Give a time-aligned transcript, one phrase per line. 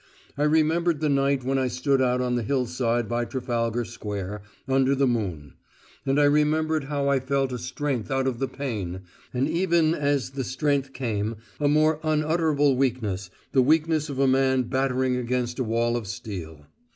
[0.35, 4.95] I remembered the night when I stood out on the hillside by Trafalgar Square, under
[4.95, 5.53] the moon.
[6.07, 9.01] And I remembered how I had felt a strength out of the pain,
[9.31, 14.63] and even as the strength came a more unutterable weakness, the weakness of a man
[14.63, 16.65] battering against a wall of steel.